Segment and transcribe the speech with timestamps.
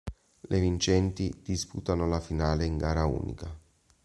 [0.47, 3.55] Le vincenti disputano la finale in gara unica.